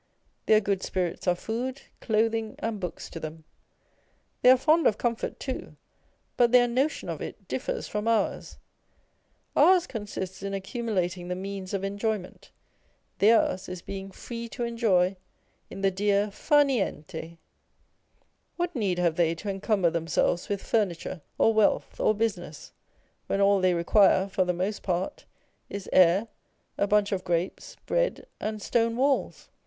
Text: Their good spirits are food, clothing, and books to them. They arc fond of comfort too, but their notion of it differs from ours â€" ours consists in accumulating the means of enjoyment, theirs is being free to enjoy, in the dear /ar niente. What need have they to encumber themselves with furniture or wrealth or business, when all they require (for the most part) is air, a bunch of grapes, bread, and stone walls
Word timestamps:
Their 0.47 0.61
good 0.61 0.81
spirits 0.81 1.27
are 1.27 1.35
food, 1.35 1.83
clothing, 1.99 2.55
and 2.57 2.79
books 2.79 3.07
to 3.11 3.19
them. 3.19 3.43
They 4.41 4.49
arc 4.49 4.61
fond 4.61 4.87
of 4.87 4.97
comfort 4.97 5.39
too, 5.39 5.75
but 6.37 6.51
their 6.51 6.67
notion 6.67 7.07
of 7.07 7.21
it 7.21 7.47
differs 7.47 7.87
from 7.87 8.07
ours 8.07 8.57
â€" 9.55 9.61
ours 9.61 9.85
consists 9.85 10.41
in 10.41 10.55
accumulating 10.55 11.27
the 11.27 11.35
means 11.35 11.71
of 11.71 11.83
enjoyment, 11.83 12.49
theirs 13.19 13.69
is 13.69 13.83
being 13.83 14.09
free 14.09 14.49
to 14.49 14.63
enjoy, 14.63 15.17
in 15.69 15.81
the 15.81 15.91
dear 15.91 16.29
/ar 16.29 16.65
niente. 16.65 17.37
What 18.55 18.75
need 18.75 18.97
have 18.97 19.17
they 19.17 19.35
to 19.35 19.49
encumber 19.49 19.91
themselves 19.91 20.49
with 20.49 20.63
furniture 20.63 21.21
or 21.37 21.53
wrealth 21.53 21.99
or 21.99 22.15
business, 22.15 22.73
when 23.27 23.39
all 23.39 23.61
they 23.61 23.75
require 23.75 24.27
(for 24.27 24.45
the 24.45 24.51
most 24.51 24.81
part) 24.81 25.25
is 25.69 25.87
air, 25.93 26.27
a 26.75 26.87
bunch 26.87 27.11
of 27.11 27.23
grapes, 27.23 27.75
bread, 27.85 28.25
and 28.39 28.63
stone 28.63 28.97
walls 28.97 29.49